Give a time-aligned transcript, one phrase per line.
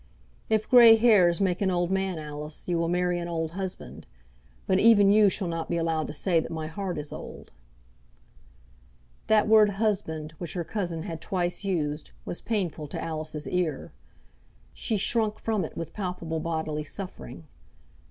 [0.49, 4.07] "If grey hairs make an old man, Alice, you will marry an old husband;
[4.65, 7.51] but even you shall not be allowed to say that my heart is old."
[9.27, 13.91] That word "husband," which her cousin had twice used, was painful to Alice's ear.
[14.73, 17.47] She shrunk from it with palpable bodily suffering.